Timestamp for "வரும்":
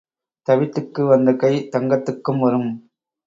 2.39-2.69